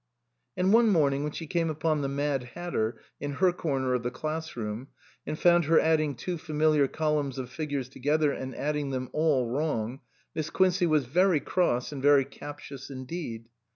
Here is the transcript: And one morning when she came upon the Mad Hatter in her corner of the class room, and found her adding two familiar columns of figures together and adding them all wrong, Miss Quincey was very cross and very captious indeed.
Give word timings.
And 0.57 0.73
one 0.73 0.87
morning 0.89 1.21
when 1.21 1.31
she 1.31 1.45
came 1.45 1.69
upon 1.69 2.01
the 2.01 2.07
Mad 2.07 2.41
Hatter 2.55 2.99
in 3.19 3.33
her 3.33 3.53
corner 3.53 3.93
of 3.93 4.01
the 4.01 4.09
class 4.09 4.55
room, 4.57 4.87
and 5.27 5.37
found 5.37 5.65
her 5.65 5.79
adding 5.79 6.15
two 6.15 6.39
familiar 6.39 6.87
columns 6.87 7.37
of 7.37 7.51
figures 7.51 7.87
together 7.87 8.31
and 8.31 8.55
adding 8.55 8.89
them 8.89 9.09
all 9.13 9.47
wrong, 9.51 9.99
Miss 10.33 10.49
Quincey 10.49 10.87
was 10.87 11.05
very 11.05 11.39
cross 11.39 11.91
and 11.91 12.01
very 12.01 12.25
captious 12.25 12.89
indeed. 12.89 13.45